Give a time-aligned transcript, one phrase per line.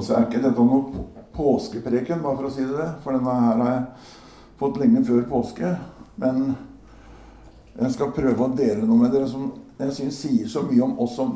[0.00, 1.02] Og så er ikke dette noe
[1.36, 4.04] påskepreken, bare for å si det, for denne her har jeg
[4.56, 5.72] fått lenge før påske.
[6.16, 6.54] Men
[7.74, 10.94] jeg skal prøve å dele noe med dere som jeg syns sier så mye om
[11.04, 11.34] oss som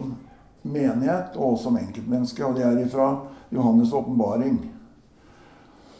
[0.65, 2.41] menighet og oss som enkeltmenneske.
[2.47, 3.11] Og det er fra
[3.53, 4.57] Johannes' åpenbaring.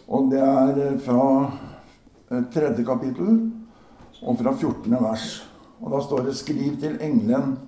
[0.09, 1.27] Og det er fra
[2.55, 3.43] tredje kapittel
[4.23, 4.89] og fra 14.
[5.05, 5.27] vers.
[5.85, 7.59] Og da står det 'Skriv til engelen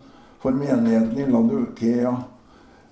[0.41, 2.17] for menigheten i Ladukea'.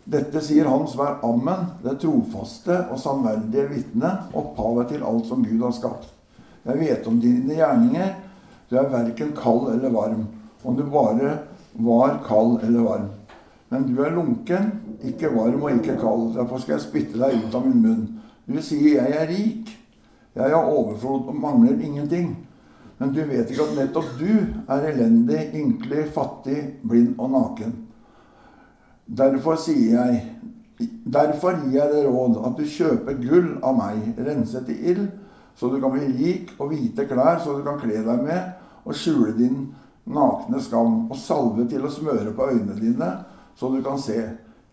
[0.05, 5.45] Dette sier han som er ammen, det trofaste og samverdige vitne, opphavet til alt som
[5.45, 6.11] Gud har skapt.
[6.64, 8.12] Jeg vet om dine gjerninger.
[8.68, 10.26] Du er verken kald eller varm.
[10.64, 11.39] Om du bare
[11.72, 13.09] var kald eller varm.
[13.72, 14.71] Men du er lunken,
[15.04, 16.34] ikke varm og ikke kald.
[16.36, 18.04] Derfor skal jeg spytte deg ut av min munn.
[18.46, 19.73] Du sier 'jeg er rik'.
[20.34, 22.36] Jeg har overflod og mangler ingenting.
[22.98, 27.73] Men du vet ikke at nettopp du er elendig, ynkelig, fattig, blind og naken.
[29.07, 30.22] Derfor sier jeg
[31.04, 35.05] Derfor gir jeg deg råd at du kjøper gull av meg, renset i ild,
[35.55, 38.48] så du kan bli rik, og hvite klær, så du kan kle deg med,
[38.83, 39.69] og skjule din
[40.11, 43.11] nakne skam, og salve til å smøre på øynene dine,
[43.55, 44.19] så du kan se.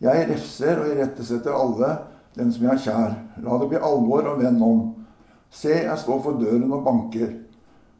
[0.01, 1.91] Jeg refser og irettesetter alle
[2.33, 3.15] den som jeg er kjær.
[3.45, 4.83] La det bli alvor og venn om.
[5.53, 7.35] Se, jeg står for døren og banker.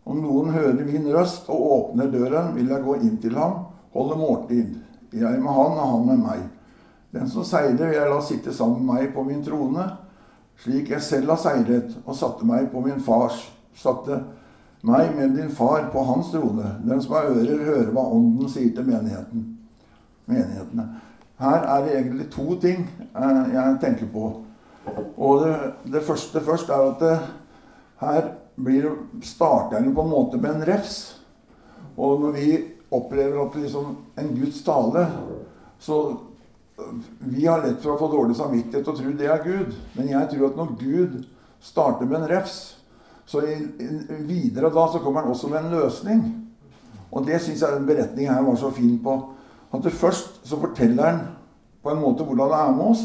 [0.09, 4.17] Om noen hører min røst og åpner døren, vil jeg gå inn til ham, holde
[4.17, 4.79] måltid.
[5.11, 6.43] Jeg med han og han med meg.
[7.11, 9.87] Den som seirer, vil jeg la sitte sammen med meg på min trone,
[10.61, 13.43] slik jeg selv har seiret og satte meg på min fars,
[13.75, 14.21] satte
[14.87, 16.75] meg med din far på hans trone.
[16.85, 19.47] Den som har ører, hører hva Ånden sier til menigheten.
[20.25, 20.85] menighetene.
[21.41, 24.27] Her er det egentlig to ting eh, jeg tenker på.
[25.17, 25.55] Og det,
[25.91, 27.15] det første først er at det,
[28.01, 28.91] her blir
[29.25, 31.17] starter den på en måte med en refs.
[31.97, 32.47] Og når vi
[32.91, 35.05] opplever at liksom en Guds tale
[35.79, 35.97] Så
[37.19, 39.73] vi har lett for å få dårlig samvittighet og tro det er Gud.
[39.97, 41.17] Men jeg tror at når Gud
[41.61, 42.57] starter med en refs,
[43.25, 43.57] så i,
[44.27, 46.23] videre da så kommer han også med en løsning.
[47.11, 49.17] Og det syns jeg den beretningen her var så fin på.
[49.71, 51.21] At det først så forteller han
[51.83, 53.03] på en måte hvordan det er med oss.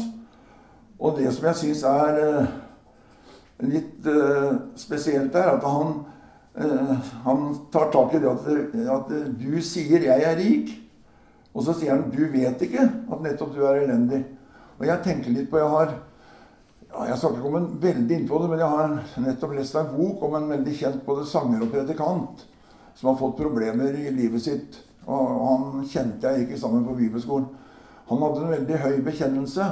[0.99, 2.53] Og det som jeg syns er eh,
[3.69, 5.99] litt eh, spesielt, er at han,
[7.23, 8.47] han tar tak i det at,
[8.89, 10.73] at du sier 'jeg er rik'.
[11.53, 12.81] Og så sier han 'du vet ikke
[13.11, 14.23] at nettopp du er elendig'.
[14.79, 15.93] Og jeg tenker litt på Jeg har
[16.93, 20.23] ja, Jeg snakker ikke en veldig innpå det, men jeg har nettopp lest en bok
[20.23, 22.45] om en veldig kjent både sanger og predikant
[22.95, 24.79] som har fått problemer i livet sitt.
[25.05, 27.47] Og han kjente jeg ikke sammen på bibelskolen.
[28.09, 29.67] Han hadde en veldig høy bekjennelse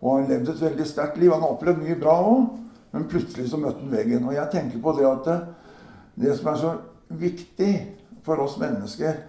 [0.00, 1.32] og har levd et veldig sterkt liv.
[1.32, 2.46] Han har opplevd mye bra òg,
[2.92, 4.24] men plutselig så møtte han veggen.
[4.24, 5.30] Og jeg tenker på det at
[6.16, 6.72] det, som er så
[7.08, 7.72] viktig
[8.26, 9.20] for oss mennesker,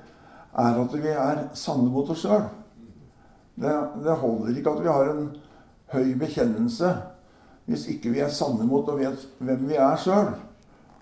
[0.58, 2.48] er at vi er sanne mot oss sjøl.
[3.58, 5.30] Det, det, holder ikke at vi har en
[5.94, 6.92] høy bekjennelse
[7.68, 10.30] hvis ikke vi er sanne mot og vet hvem vi er sjøl.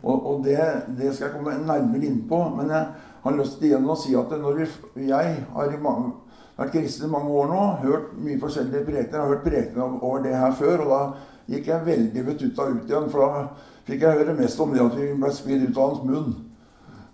[0.01, 0.57] Og, og det,
[0.97, 2.40] det, skal jeg komme nærmere inn på.
[2.57, 2.88] Men jeg
[3.24, 4.68] har lyst til igjen å si at når vi,
[5.09, 6.12] jeg har mange,
[6.57, 10.35] vært kristen i mange år nå, hørt mye forskjellige prekener, har hørt prekener over det
[10.38, 13.09] her før, og da gikk jeg veldig betutta ut igjen.
[13.13, 13.45] For da
[13.85, 16.35] fikk jeg høre mest om det at vi ble spydd ut av hans munn.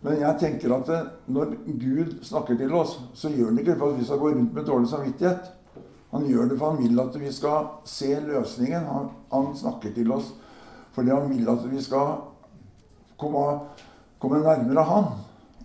[0.01, 0.99] Men jeg tenker at det,
[1.29, 4.55] når Gud snakker til oss, så gjør han ikke for at vi skal gå rundt
[4.55, 5.51] med dårlig samvittighet.
[6.11, 8.87] Han gjør det for han vil at vi skal se løsningen.
[8.87, 10.33] Han, han snakker til oss
[10.91, 12.17] fordi han vil at vi skal
[13.19, 13.43] komme,
[14.19, 15.05] komme nærmere han.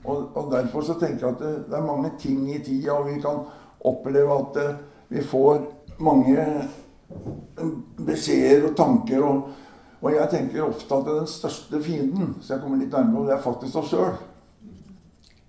[0.05, 3.09] Og, og, derfor så tenker jeg at det, det, er mange ting i tida, og
[3.09, 3.41] vi kan
[3.85, 4.69] oppleve at det,
[5.09, 5.65] vi får
[5.99, 6.45] mange
[8.07, 9.25] beskjeder og tanker.
[9.25, 9.49] og
[10.03, 13.45] og jeg tenker ofte at den største fienden så jeg kommer litt nærmere, det er
[13.45, 14.17] faktisk oss sjøl.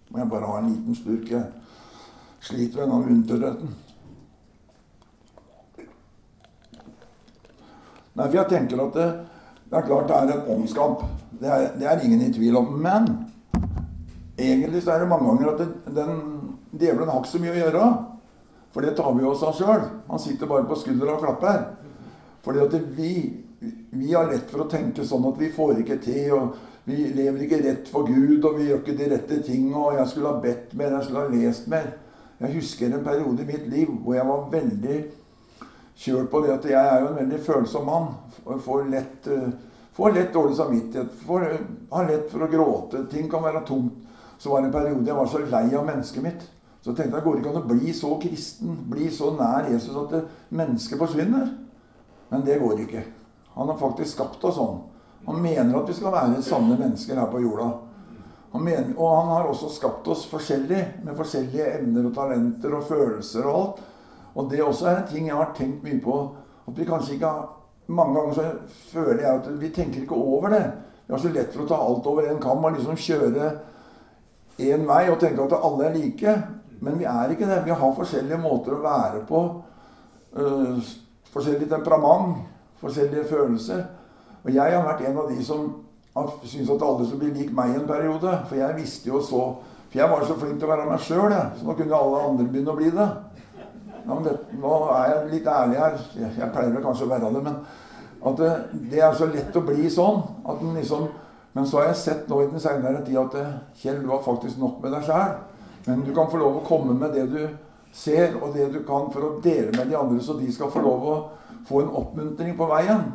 [0.08, 1.28] Må jeg bare ha en liten slurk.
[1.34, 1.44] Jeg
[2.48, 3.76] sliter med denne munntørrheten.
[8.18, 9.08] Nei, for jeg tenker at det,
[9.68, 11.04] det, er klart det er en åndskamp.
[11.38, 12.72] Det det er ingen i tvil om.
[12.82, 13.10] Men
[14.38, 16.22] egentlig så er det mange ganger at det, den
[16.72, 17.90] djevelen har ikke så mye å gjøre.
[18.74, 19.84] For det tar vi oss av sjøl.
[20.08, 21.62] Han sitter bare på skuldra og klapper.
[22.48, 23.14] Fordi at vi
[23.60, 26.58] vi har lett for å tenke sånn at vi får ikke til, og
[26.88, 30.12] vi lever ikke rett for Gud, og vi gjør ikke de rette ting, og jeg
[30.12, 31.88] skulle ha bedt mer, jeg skulle ha lest mer.
[32.38, 34.98] Jeg husker en periode i mitt liv hvor jeg var veldig
[35.98, 38.12] kjørt på det at jeg er jo en veldig følsom mann.
[38.46, 39.50] Får lett, eh,
[39.98, 41.18] får lett dårlig samvittighet.
[41.26, 41.48] Får,
[41.92, 43.04] har lett for å gråte.
[43.10, 44.06] Ting kan være tungt.
[44.38, 46.46] Så var det en periode jeg var så lei av mennesket mitt.
[46.86, 49.98] Så tenkte jeg går det ikke an å bli så kristen, bli så nær Jesus
[49.98, 51.50] at mennesket forsvinner.
[52.30, 53.04] Men det går ikke.
[53.58, 54.80] Han har faktisk skapt oss sånn.
[55.28, 57.72] Han mener at vi skal være sanne mennesker her på jorda.
[58.54, 62.86] Han mener, og han har også skapt oss forskjellig, med forskjellige evner og talenter og
[62.88, 63.82] følelser og alt.
[64.38, 66.18] Og det også er en ting jeg har tenkt mye på.
[66.68, 67.54] At vi kanskje ikke har
[67.88, 68.46] Mange ganger så
[68.92, 70.66] føler jeg at vi tenker ikke over det.
[71.06, 73.46] Vi har så lett for å ta alt over en kam og liksom kjøre
[74.60, 76.34] én vei og tenke at alle er like.
[76.84, 77.62] Men vi er ikke det.
[77.64, 79.44] Vi har forskjellige måter å være på.
[80.36, 80.84] Uh,
[81.32, 82.44] forskjellig temperament,
[82.82, 83.84] forskjellige følelser.
[84.44, 85.66] Og jeg har vært en av de som
[86.18, 88.34] har syntes at alle skulle bli lik meg en periode.
[88.50, 89.48] For jeg visste jo så
[89.88, 92.46] For jeg var så flink til å være meg sjøl, så nå kunne alle andre
[92.52, 93.06] begynne å bli det.
[94.04, 95.94] Ja, det, nå er jeg litt ærlig her.
[96.20, 97.56] Jeg, jeg pleier vel kanskje å være det, men
[98.28, 98.50] at det,
[98.92, 100.20] det, er så lett å bli sånn.
[100.44, 101.08] At den liksom,
[101.56, 103.38] men så har jeg sett nå i den seinere tid at
[103.80, 105.38] Kjell, du har faktisk nok med deg sjæl.
[105.88, 107.40] Men du kan få lov å komme med det du
[107.98, 110.84] ser, og det du kan for å dele med de andre, så de skal få
[110.86, 111.16] lov å
[111.68, 113.08] få en oppmuntring på veien.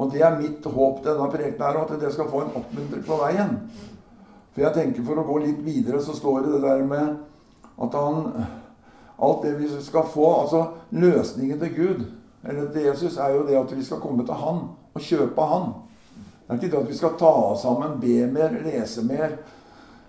[0.00, 3.18] Og det er mitt håp denne prekenen her, at det skal få en oppmuntring på
[3.20, 3.58] veien.
[4.52, 7.14] For jeg tenker for å gå litt videre, så står det det der med
[7.82, 8.28] at han
[9.22, 12.00] Alt det vi skal få, altså løsningen til Gud,
[12.42, 14.64] eller til Jesus, er jo det at vi skal komme til Han
[14.94, 15.68] og kjøpe Han.
[16.16, 19.36] Det er ikke det at vi skal ta oss sammen, be mer, lese mer,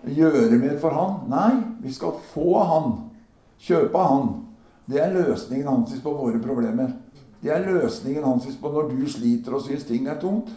[0.07, 1.19] gjøre mer for Han.
[1.29, 1.51] Nei,
[1.83, 2.95] vi skal få Han.
[3.63, 4.33] Kjøpe Han.
[4.89, 6.91] Det er løsningen hans på våre problemer.
[7.43, 10.51] Det er løsningen hans på når du sliter og syns ting er tungt.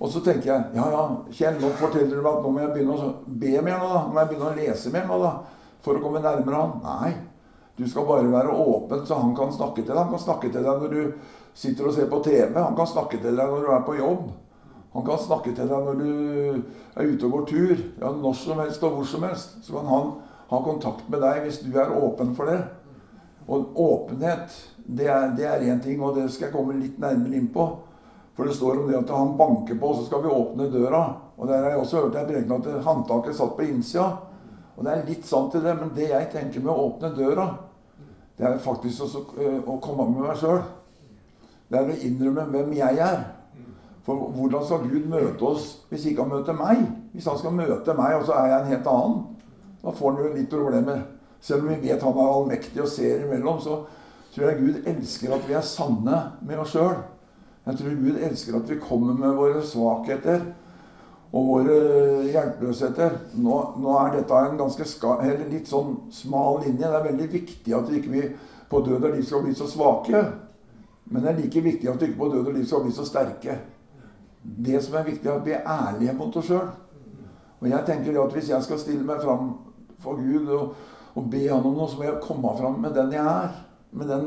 [0.00, 2.72] Og så tenker jeg ja, ja, Kjell, nå forteller du meg at nå må jeg
[2.72, 4.04] begynne å be mer nå, da.
[4.06, 5.32] Nå må jeg begynne å lese mer nå, da.
[5.84, 6.78] For å komme nærmere han.
[6.84, 7.12] Nei.
[7.76, 10.00] Du skal bare være åpen, så han kan snakke til deg.
[10.00, 12.56] Han kan snakke til deg når du sitter og ser på TV.
[12.56, 14.26] Han kan snakke til deg når du er på jobb.
[14.96, 16.10] Han kan snakke til deg når du
[16.96, 17.76] er ute og går tur.
[18.00, 19.60] Ja, Når som helst og hvor som helst.
[19.62, 20.10] Så kan han
[20.50, 22.58] ha kontakt med deg hvis du er åpen for det.
[23.50, 24.54] Og åpenhet,
[24.86, 27.66] det er én ting, og det skal jeg komme litt nærmere inn på.
[28.34, 31.02] For det står om det at han banker på, og så skal vi åpne døra.
[31.36, 34.06] Og der har jeg også hørt jeg preken at håndtaket satt på innsida.
[34.76, 37.48] Og det er litt sant i det, men det jeg tenker med å åpne døra,
[38.38, 40.62] det er faktisk også, uh, å komme med meg sjøl.
[41.68, 43.26] Det er å innrømme hvem jeg er.
[44.06, 46.80] For hvordan skal Gud møte oss hvis ikke han møter meg?
[47.12, 49.18] Hvis han skal møte meg, og så er jeg en helt annen,
[49.82, 51.02] da får han jo litt problemer.
[51.40, 53.80] Selv om vi vet han er allmektig og ser imellom, så
[54.34, 56.98] tror jeg Gud elsker at vi er sanne med oss sjøl.
[57.66, 60.44] Jeg tror Gud elsker at vi kommer med våre svakheter
[61.30, 61.78] og våre
[62.26, 63.16] hjelpeløsheter.
[63.38, 65.16] Nå, nå er dette en ganske ska,
[65.50, 66.84] litt sånn smal linje.
[66.84, 68.30] Det er veldig viktig at vi ikke
[68.70, 70.24] på død og liv skal bli så svake.
[71.10, 73.06] Men det er like viktig at vi ikke på død og liv skal bli så
[73.08, 73.56] sterke.
[74.40, 76.68] Det som er viktig, er at vi er ærlige mot oss sjøl.
[77.60, 79.50] Og jeg tenker at hvis jeg skal stille meg fram
[80.02, 80.72] for Gud og
[81.18, 83.54] og be han om noe, så må jeg komme fram med den jeg er.
[83.90, 84.26] Med den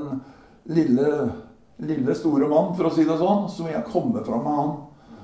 [0.76, 1.12] lille,
[1.84, 3.46] lille store mann, for å si det sånn.
[3.52, 4.74] Så må jeg komme fram med han.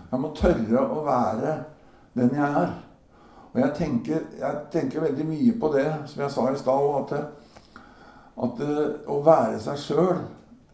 [0.09, 1.55] Jeg må tørre å være
[2.17, 2.77] den jeg er.
[3.49, 7.87] Og jeg tenker, jeg tenker veldig mye på det, som jeg sa i stad, at,
[8.45, 10.19] at eh, å være seg sjøl,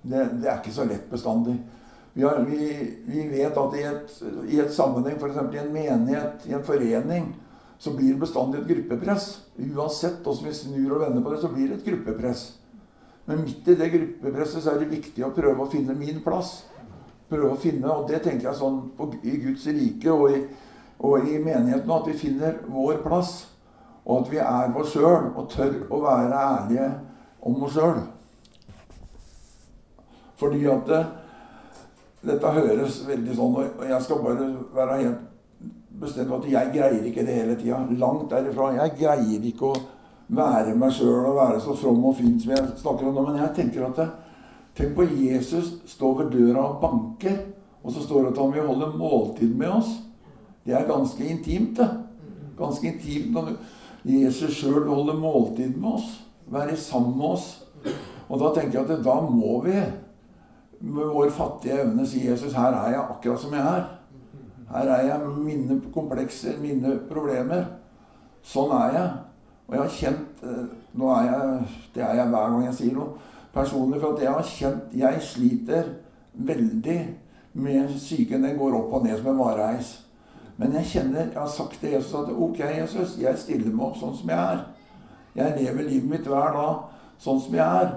[0.04, 1.56] det, det, er ikke så lett bestandig.
[2.14, 2.68] Vi, har, vi,
[3.08, 4.12] vi vet at i et,
[4.52, 5.40] i et sammenheng, f.eks.
[5.56, 7.32] i en menighet, i en forening,
[7.78, 9.26] så blir det bestandig et gruppepress.
[9.58, 12.46] Uansett hvordan vi snur og vender på det, så blir det et gruppepress.
[13.26, 16.60] Men midt i det gruppepresset så er det viktig å prøve å finne min plass.
[17.30, 20.44] Prøve å finne, Og det tenker jeg sånn på, i Guds rike og i,
[21.00, 23.48] og i menigheten, at vi finner vår plass.
[24.06, 26.92] Og at vi er oss sjøl og tør å være ærlige
[27.42, 28.04] om oss sjøl.
[30.38, 31.06] Fordi at det,
[32.28, 35.35] dette høres veldig sånn Og jeg skal bare være helt
[36.00, 37.82] bestemt at jeg greier ikke det hele tida.
[38.00, 38.74] Langt derifra.
[38.76, 39.82] Jeg greier ikke å
[40.36, 43.26] være meg sjøl og være så from og fin som jeg snakker om nå.
[43.30, 44.06] Men jeg tenker at
[44.76, 47.38] Tenk på Jesus står ved døra og banker,
[47.80, 49.94] og så står det at han vil holde måltid med oss.
[50.66, 51.88] Det er ganske intimt, det.
[52.58, 53.54] Ganske intimt når
[54.04, 56.10] Jesus sjøl vil holde måltid med oss.
[56.52, 57.46] Være sammen med oss.
[58.28, 59.78] Og da tenker jeg at da må vi
[60.86, 63.86] med vår fattige evne si Jesus, her er jeg akkurat som jeg er.
[64.72, 67.68] Her er jeg mine komplekser, mine problemer.
[68.46, 69.12] Sånn er jeg.
[69.66, 72.98] Og jeg har kjent eh, nå er jeg, Det er jeg hver gang jeg sier
[72.98, 74.00] noe personlig.
[74.02, 75.94] For at jeg har kjent Jeg sliter
[76.34, 77.00] veldig
[77.54, 78.44] med psyken.
[78.44, 79.94] Den går opp og ned som en vareheis.
[80.58, 83.98] Men jeg kjenner, jeg har sagt til Jesus at ok, Jesus, jeg stiller meg opp
[84.00, 84.62] sånn som jeg er.
[85.36, 86.86] Jeg lever livet mitt hver dag
[87.20, 87.92] sånn som jeg er.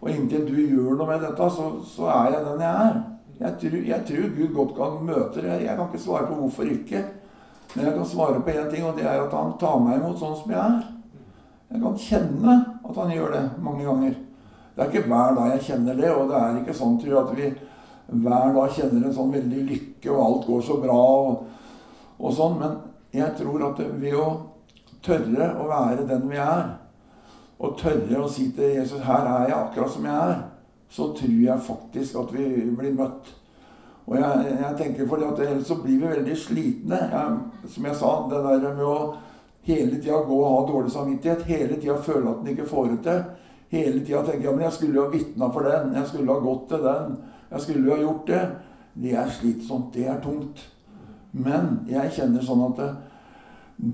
[0.00, 3.00] Og inntil du gjør noe med dette, så, så er jeg den jeg er.
[3.40, 5.62] Jeg tror, jeg tror, Gud godt kan møte det.
[5.64, 7.02] Jeg kan ikke svare på hvorfor ikke.
[7.74, 10.20] Men jeg kan svare på én ting, og det er at han tar meg imot
[10.20, 10.84] sånn som jeg er.
[11.74, 14.14] Jeg kan kjenne at han gjør det mange ganger.
[14.74, 17.24] Det er ikke hver dag jeg kjenner det, og det er ikke sånn tror jeg,
[17.24, 21.44] at vi hver dag kjenner en sånn veldig lykke, og alt går så bra og,
[22.20, 22.56] og sånn.
[22.60, 22.78] Men
[23.14, 24.26] jeg tror at ved å
[25.04, 26.74] tørre å være den vi er,
[27.58, 30.42] og tørre å si til Jesus 'Her er jeg akkurat som jeg er',
[30.94, 32.48] så tror jeg faktisk at vi
[32.78, 33.32] blir møtt.
[34.06, 36.98] Og jeg, jeg tenker fordi at Ellers så blir vi veldig slitne.
[37.10, 38.98] Jeg, som jeg sa, det der med å
[39.64, 42.98] hele tida gå og ha dårlig samvittighet, hele tida føle at en ikke får det
[43.06, 43.22] til,
[43.74, 46.44] hele tida tenke ja, men jeg skulle jo ha vitna for den, jeg skulle ha
[46.44, 47.16] gått til den,
[47.50, 48.44] jeg skulle jo ha gjort det.
[48.94, 49.94] Det er slitsomt.
[49.94, 50.60] Det er tungt.
[51.34, 52.90] Men jeg kjenner sånn at det,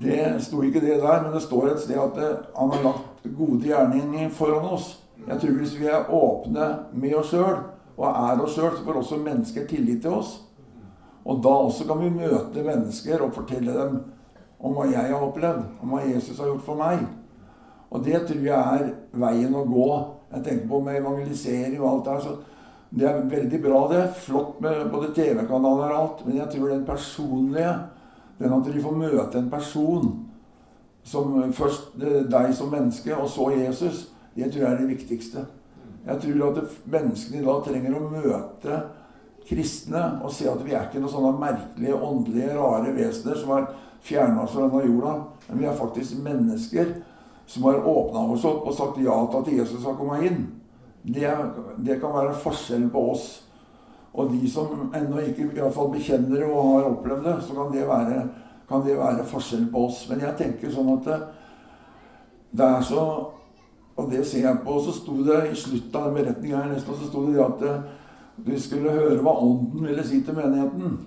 [0.03, 3.25] det sto ikke det der, men det står et sted at det, han har lagt
[3.37, 4.91] gode gjerninger foran oss.
[5.27, 7.59] Jeg tror hvis vi er åpne med oss sjøl
[7.97, 10.39] og er oss sjøl, så får også mennesker tillit til oss.
[11.25, 13.99] Og da også kan vi møte mennesker og fortelle dem
[14.61, 17.03] om hva jeg har opplevd, om hva Jesus har gjort for meg.
[17.91, 18.89] Og det tror jeg er
[19.21, 19.89] veien å gå.
[20.31, 22.21] Jeg tenker på med evangelisering og alt det her.
[22.21, 22.37] så
[22.89, 24.03] Det er veldig bra, det.
[24.15, 26.25] Flott med både TV-kanaler og alt.
[26.25, 27.75] Men jeg tror den personlige,
[28.39, 30.11] den at de får møte en person
[31.03, 31.95] som først
[32.29, 35.45] deg som menneske, og så Jesus, det tror jeg er det viktigste.
[36.05, 38.79] Jeg tror at menneskene i dag trenger å møte
[39.47, 43.69] kristne og se at vi er ikke noen sånne merkelige, åndelige, rare vesener som har
[44.05, 45.13] fjerna fra denne jorda.
[45.49, 46.95] Men vi er faktisk mennesker
[47.51, 50.43] som har åpna oss opp og sagt ja til at Jesus skal komme inn.
[51.01, 51.27] Det,
[51.81, 53.29] det kan være forskjellen på oss
[54.11, 57.35] og de som ennå ikke i hvert fall bekjenner og har opplevd det.
[57.45, 58.23] Så kan det være,
[58.67, 60.03] kan det være forskjellen på oss.
[60.09, 61.19] Men jeg tenker sånn at det,
[62.59, 63.05] det er så
[63.95, 64.75] og det ser jeg på.
[64.77, 68.57] Og så sto det i slutten av beretninga her nesten, så sto det at eh,
[68.59, 70.99] skulle høre hva Ånden ville si til menigheten.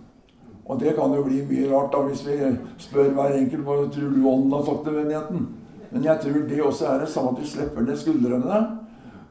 [0.65, 2.39] Og det kan jo bli mye rart da, hvis vi
[2.81, 5.49] spør hver enkelt hva tror du Ånden har sagt til menigheten.
[5.91, 8.63] Men jeg tror det også er det samme at vi slipper ned skuldrene.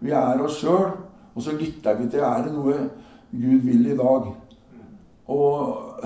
[0.03, 0.91] Vi er oss sjøl,
[1.33, 2.75] og så lytter vi til er det noe
[3.33, 4.29] Gud vil i dag.
[5.33, 6.03] Og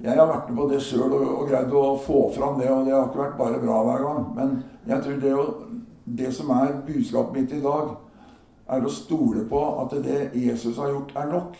[0.00, 2.86] jeg har vært med på det sjøl og, og greid å få fram det, og
[2.86, 4.26] det har ikke vært bare bra hver gang.
[4.36, 4.56] Men
[4.86, 5.46] jeg tror det å
[6.06, 7.96] det som er budskapet mitt i dag,
[8.66, 11.58] er å stole på at det Jesus har gjort, er nok.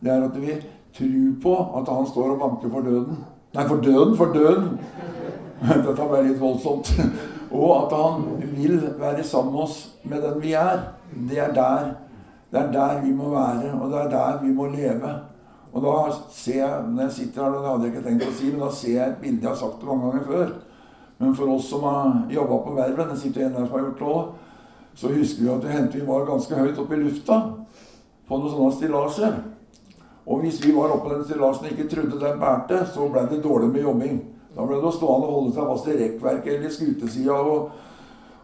[0.00, 0.56] Det er at vi
[0.94, 3.20] tror på at han står og banker for døden.
[3.54, 4.16] Nei, for døden!
[4.18, 4.78] For døden!
[5.64, 6.90] Dette ble litt voldsomt.
[7.54, 8.24] Og at han
[8.56, 10.88] vil være sammen med oss med den vi er.
[11.28, 11.92] Det er der,
[12.50, 15.12] det er der vi må være, og det er der vi må leve.
[15.74, 15.94] Og da
[16.30, 18.70] ser jeg, når jeg sitter her, det hadde jeg ikke tenkt å si, men da
[18.74, 20.52] ser jeg et bilde jeg har sagt det mange ganger før.
[21.18, 24.02] Men for oss som har jobba på vervet, det sitter en her som har gjort
[24.02, 24.44] det
[24.94, 27.40] så husker vi at vi, vi var ganske høyt oppe i lufta
[28.28, 29.40] på noen sånne stillaser.
[30.24, 33.24] Og hvis vi var oppe på den stillasen og ikke trodde den bærte, så ble
[33.30, 34.20] det dårlig med jobbing.
[34.54, 37.40] Da ble det å stå an og holde seg fast i rekkverket eller i skutesida
[37.42, 37.72] og,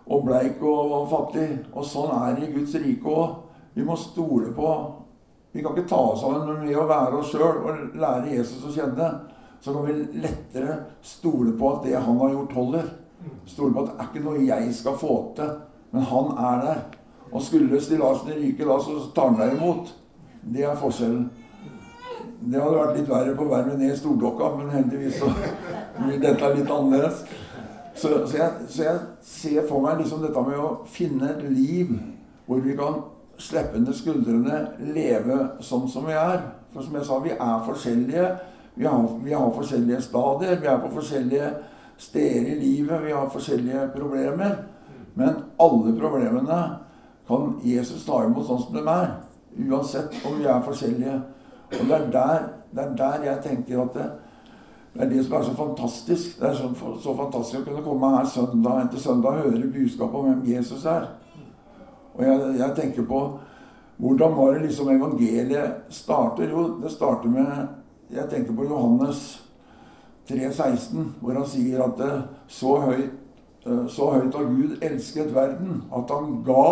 [0.08, 1.48] og, bleik og, og fattig.
[1.70, 3.38] Og sånn er det i Guds rike òg.
[3.78, 4.72] Vi må stole på
[5.50, 8.62] Vi kan ikke ta oss av sammen med å være oss sjøl og lære Jesus
[8.68, 9.08] å kjenne
[9.60, 12.88] så kan vi lettere stole på at det han har gjort, holder.
[13.46, 15.52] Stole på at det er ikke noe jeg skal få til,
[15.92, 16.80] men han er der.
[17.30, 19.92] Og skulle stillasen ryke da, så tar han deg imot.
[20.40, 21.28] Det er forskjellen.
[22.40, 25.28] Det hadde vært litt verre på verden ned i Stordokka, men heldigvis så
[25.98, 27.24] blir dette litt annerledes.
[27.94, 31.90] Så, så, jeg, så, jeg, ser for meg liksom dette med å finne et liv
[32.46, 33.02] hvor vi kan
[33.40, 34.62] slippe ned skuldrene,
[34.94, 36.40] leve sånn som vi er.
[36.72, 38.24] For som jeg sa, vi er forskjellige.
[38.74, 41.48] Vi har, vi har, forskjellige stadier, vi er på forskjellige
[41.98, 44.56] steder i livet, vi har forskjellige problemer.
[45.14, 46.60] Men alle problemene
[47.28, 49.12] kan Jesus ta imot sånn som de er.
[49.66, 51.18] Uansett om vi er forskjellige.
[51.70, 54.06] Og det er der, det er der jeg tenker at det,
[54.94, 56.38] det, er det som er så fantastisk.
[56.40, 56.70] Det er så,
[57.02, 60.86] så, fantastisk å kunne komme her søndag etter søndag og høre budskapet om hvem Jesus
[60.86, 61.10] er.
[62.14, 63.20] Og jeg, jeg tenker på
[64.00, 66.48] hvordan var det liksom evangeliet starter?
[66.48, 67.79] Jo, det starter med
[68.12, 69.42] jeg tenker på Johannes
[70.30, 72.00] 3,16, hvor han sier at
[72.50, 73.12] så høyt,
[73.66, 76.66] eh, så høyt har Gud elsket verden at han ga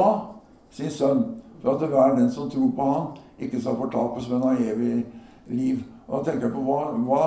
[0.71, 1.25] sin sønn
[1.63, 3.07] for at hver den som tror på han,
[3.39, 5.07] ikke skal fortapes, men ha evig
[5.49, 5.83] liv.
[6.07, 7.23] Og da tenker jeg på hva, hva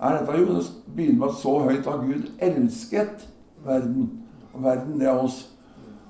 [0.00, 0.38] er dette?
[0.38, 3.28] Jo, det begynner med at så høyt har Gud elsket
[3.64, 4.10] verden.
[4.52, 5.44] Og verden, det er oss.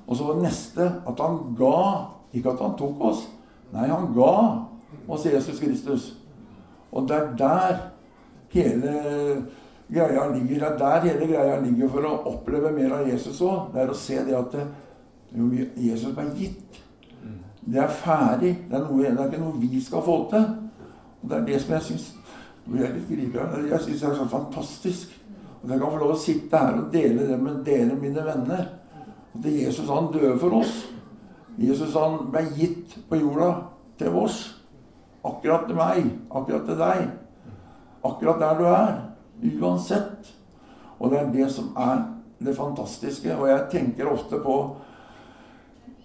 [0.07, 1.77] Og så var det neste at han ga.
[2.33, 3.27] Ikke at han tok oss.
[3.73, 4.33] Nei, han ga
[5.09, 6.15] oss Jesus Kristus.
[6.97, 7.79] Og det er der
[8.55, 8.97] hele
[9.93, 10.55] greia ligger.
[10.55, 13.73] Det er der hele greia ligger for å oppleve mer av Jesus òg.
[13.75, 14.57] Det er å se det at
[15.37, 16.81] jo, Jesus er gitt.
[17.67, 18.55] Det er ferdig.
[18.71, 20.49] Det er, noe, det er, ikke noe vi skal få til.
[21.21, 22.13] Og Det er det som jeg syns
[22.67, 25.15] Jeg syns er så fantastisk.
[25.63, 28.69] At jeg kan få lov å sitte her og dele det med dere, mine venner.
[29.35, 30.87] At Jesus han døde for oss.
[31.59, 33.51] Jesus han ble gitt på jorda
[33.99, 34.56] til oss.
[35.27, 36.11] Akkurat til meg.
[36.31, 37.07] Akkurat til deg.
[38.07, 38.93] Akkurat der du er.
[39.61, 40.35] Uansett.
[40.99, 42.05] Og det er det som er
[42.39, 43.37] det fantastiske.
[43.37, 44.77] Og jeg tenker ofte på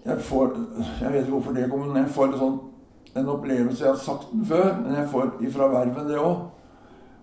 [0.05, 0.55] jeg, får,
[1.01, 2.55] jeg vet ikke hvorfor det kommer, men jeg får sånn,
[3.11, 6.47] en opplevelse Jeg har sagt den før, men jeg får ifra verven det òg.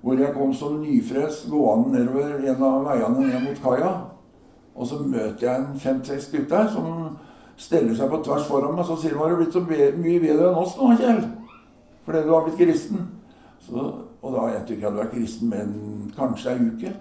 [0.02, 3.90] Hvor jeg kom som nyfrelst gående nedover en av veiene ned mot kaia.
[4.78, 7.16] Og så møter jeg en fem-seks gutter som
[7.58, 8.86] steller seg på tvers foran meg.
[8.86, 11.26] Så sier de 'Har du blitt så mye bedre enn oss nå, Kjell?'
[12.08, 13.02] Fordi du har blitt kristen.
[13.60, 13.82] Så,
[14.22, 16.92] og da jeg tror jeg hadde vært kristen med en kanskje ei uke.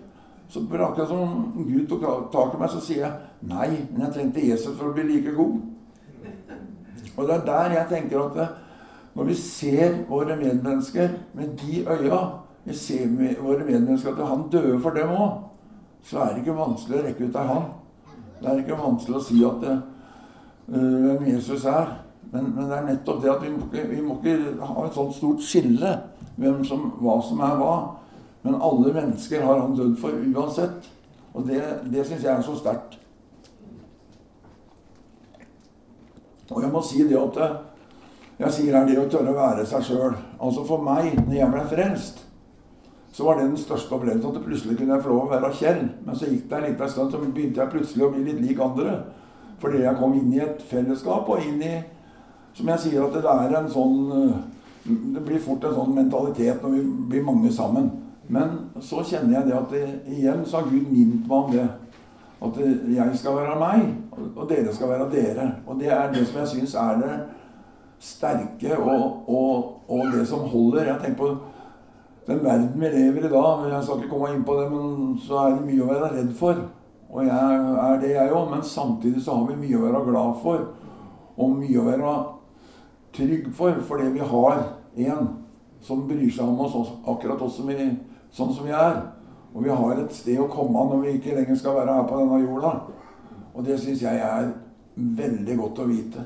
[0.51, 2.01] Så akkurat som Gud tok
[2.33, 5.31] tak i meg, så sier jeg nei, men jeg trengte Jesus for å bli like
[5.35, 5.61] god.
[7.15, 8.47] Og det er der jeg tenker at det,
[9.15, 12.19] når vi ser våre medmennesker med de øya
[12.67, 13.07] Vi ser
[13.39, 15.37] våre medmennesker at han døde for dem òg.
[16.03, 17.69] Så er det ikke vanskelig å rekke ut ei hånd.
[18.41, 19.75] Det er ikke vanskelig å si at det,
[20.73, 21.93] uh, hvem Jesus er.
[22.31, 24.97] Men, men, det er nettopp det at vi må, ikke, vi må ikke ha et
[24.97, 25.93] sånt stort skille
[26.35, 27.73] hvem som, hva som er hva.
[28.43, 30.91] Men alle mennesker har han dødd for uansett.
[31.33, 32.99] Og det, det syns jeg er så sterkt.
[36.47, 37.41] Og jeg må si det at
[38.37, 40.15] jeg sier her det å tørre å være seg sjøl.
[40.37, 42.23] Altså for meg, når jeg ble frelst,
[43.17, 45.79] så var det den største opplevelsen at plutselig kunne jeg få lov å være Kjell.
[46.05, 48.59] Men så gikk det en liten stund, så begynte jeg plutselig å bli litt lik
[48.61, 48.91] andre.
[49.57, 51.71] Fordi jeg kom inn i et fellesskap og inn i
[52.57, 53.97] Som jeg sier, at det er en sånn
[54.87, 57.89] Det blir fort en sånn mentalitet når vi blir mange sammen.
[58.31, 61.65] Men så kjenner jeg det at det, igjen så har Gud minnet meg om det.
[62.47, 62.59] At
[62.93, 63.85] jeg skal være meg,
[64.29, 65.47] og dere skal være dere.
[65.67, 67.13] Og det er det som jeg syns er det
[67.99, 70.91] sterke og, og, og, det som holder.
[70.91, 71.29] Jeg tenker på
[72.27, 75.37] den verden vi lever i men Jeg skal ikke komme inn på det, men så
[75.43, 76.63] er det mye å være redd for.
[77.09, 77.59] Og jeg
[77.89, 78.49] er det, jeg òg.
[78.51, 80.67] Men samtidig så har vi mye å være glad for.
[81.37, 82.15] Og mye å være
[83.17, 84.63] trygg for, fordi vi har
[85.09, 85.27] en
[85.81, 87.89] som bryr seg om oss akkurat oss som vi,
[88.33, 89.01] sånn som vi er.
[89.53, 92.19] Og vi har et sted å komme når vi ikke lenger skal være her på
[92.21, 92.73] denne jorda.
[93.55, 94.51] Og det syns jeg er
[94.95, 96.25] veldig godt å vite.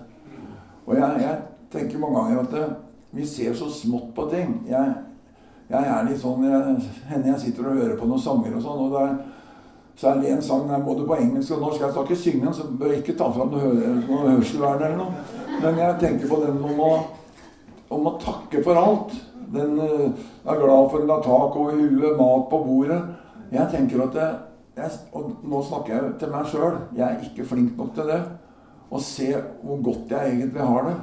[0.87, 1.37] Og jeg, jeg
[1.71, 2.65] tenker mange ganger at det,
[3.11, 4.55] vi ser så smått på ting.
[4.67, 4.95] Jeg,
[5.71, 6.75] jeg er litt sånn jeg,
[7.11, 9.13] Hender jeg sitter og hører på noen sanger og sånn, og der,
[9.99, 11.83] så er det en sang både på engelsk og norsk.
[11.83, 15.40] Jeg skal ikke synge den, så bør jeg ikke ta fram noe hørselvern eller noe.
[15.61, 16.91] Men jeg tenker på den om å,
[17.93, 19.13] om å takke for alt.
[19.51, 20.07] Den uh,
[20.47, 23.01] er glad for en tak over huet, mat på bordet.
[23.51, 24.29] Jeg tenker at det,
[24.79, 26.77] jeg, Og nå snakker jeg til meg sjøl.
[26.97, 28.21] Jeg er ikke flink nok til det.
[28.91, 30.99] Å se hvor godt jeg egentlig har det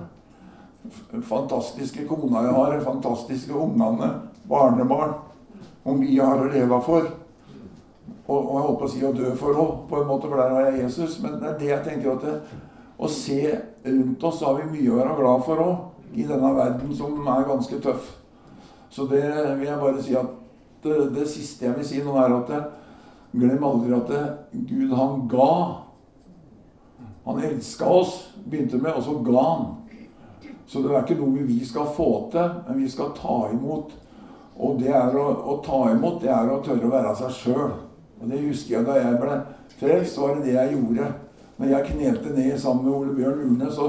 [1.29, 4.11] fantastiske kona jeg har, fantastiske ungene,
[4.49, 5.17] barnebarn.
[5.83, 7.11] Hvor mye jeg har å leve for.
[8.29, 10.41] Og, og jeg holdt på å si å dø for òg, på en måte, for
[10.41, 11.19] der har jeg Jesus.
[11.25, 12.35] Men det er det jeg tenker at det,
[12.99, 13.43] Å se
[13.85, 15.85] rundt oss, så har vi mye å være glad for òg.
[16.19, 18.15] I denne verden som er ganske tøff.
[18.91, 19.23] Så det
[19.59, 20.31] vil jeg bare si at
[20.83, 22.63] det, det siste jeg vil si nå, er at det,
[23.39, 24.23] glem aldri at det,
[24.71, 25.51] Gud, han ga.
[27.29, 28.15] Han elska oss,
[28.47, 29.67] begynte med, og så ga han.
[30.69, 33.93] Så det er ikke noe vi skal få til, men vi skal ta imot.
[34.59, 37.77] Og det å, å ta imot, det er å tørre å være seg sjøl.
[38.19, 39.39] Og det husker jeg da jeg ble
[39.79, 41.13] frelst, var det det jeg gjorde.
[41.59, 43.89] Når jeg knelte ned sammen med Ole Bjørn Urne, så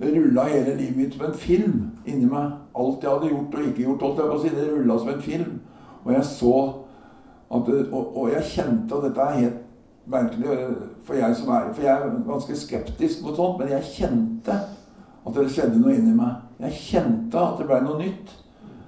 [0.00, 2.56] rulla hele livet mitt som en film inni meg.
[2.76, 5.12] Alt jeg hadde gjort og ikke gjort, holdt jeg på å si, det rulla som
[5.12, 5.54] en film.
[6.04, 6.56] Og jeg så
[7.46, 9.62] at og, og, jeg kjente og dette er helt
[10.10, 10.56] merkelig
[11.06, 14.56] for jeg som er For jeg er ganske skeptisk mot sånt, men jeg kjente
[15.26, 16.42] at det skjedde noe inni meg.
[16.62, 18.34] Jeg kjente at det ble noe nytt.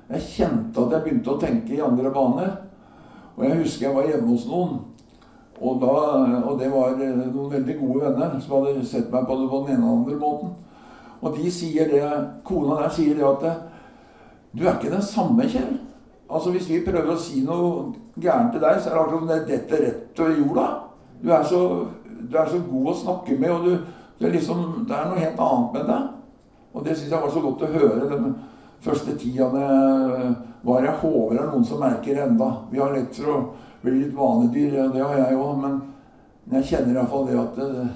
[0.08, 2.52] Jeg kjente at jeg begynte å tenke i andre baner.
[3.36, 4.78] Og jeg husker jeg var hjemme hos noen.
[5.58, 5.94] Og, da,
[6.46, 9.74] og det var noen veldig gode venner som hadde sett meg på det på den
[9.74, 10.52] ene og andre måten.
[11.18, 12.02] Og de sier det,
[12.46, 13.64] kona der sier det at
[14.54, 15.76] Du er ikke den samme, Kjell.
[16.30, 19.30] Altså Hvis vi prøver å si noe gærent til deg, så er det akkurat som
[19.30, 20.66] det detter rett over jorda.
[21.22, 21.60] Du er, så,
[22.30, 23.72] du er så god å snakke med, og du,
[24.18, 26.08] det, er liksom, det er noe helt annet med deg.
[26.72, 28.34] Og det syns jeg var så godt å høre den
[28.84, 29.68] første tida det
[30.68, 30.84] var.
[30.84, 32.50] Jeg håper er noen som merker enda.
[32.70, 33.40] Vi har lett for å
[33.82, 35.62] bli litt vanedyr, det har jeg òg.
[35.62, 35.80] Men
[36.58, 37.86] jeg kjenner iallfall det at det,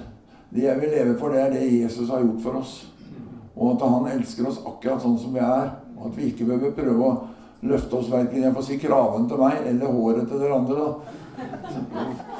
[0.53, 2.73] det jeg vil leve for, det er det Jesus har gjort for oss.
[3.53, 5.71] Og at han elsker oss akkurat sånn som vi er.
[5.97, 7.13] Og at vi ikke behøver prøve å
[7.63, 10.87] løfte oss verken jeg får si kraven til meg eller håret til dere andre.
[10.87, 10.91] Da.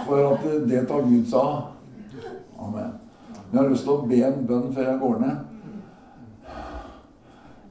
[0.03, 1.71] For at det tar Gud seg av.
[2.63, 2.99] Amen.
[3.53, 5.49] Jeg har lyst til å be en bønn før jeg går ned.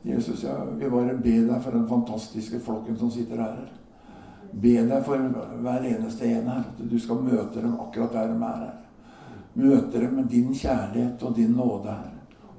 [0.02, 3.81] Jesus, jeg vil bare be deg for den fantastiske flokken som sitter her.
[4.52, 5.16] Be deg for
[5.64, 8.74] hver eneste en her, at du skal møte dem akkurat der de er her.
[9.54, 12.12] Møte dem med din kjærlighet og din nåde her.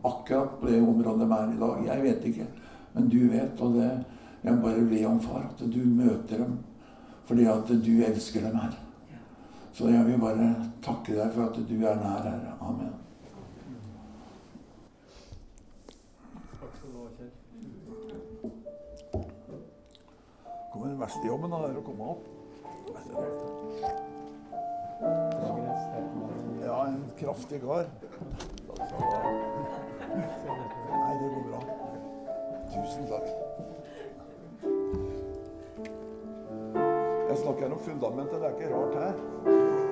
[0.03, 1.85] Akkurat på det området de er i dag.
[1.85, 2.47] Jeg vet ikke,
[2.93, 3.61] men du vet.
[3.61, 3.91] Og det
[4.43, 6.57] jeg bare be om, far, at du møter dem
[7.25, 8.73] fordi at du elsker dem her.
[9.73, 12.41] Så jeg vil bare takke deg for at du er nær her.
[12.61, 13.02] Amen.
[20.83, 22.23] Kommer den verste jobben, er å komme opp.
[26.63, 27.87] Ja, en kraftig kar.
[30.91, 31.61] Nei, det går bra.
[32.73, 33.31] Tusen takk.
[37.29, 39.82] Jeg snakker om fundamentet, det er ikke rart her.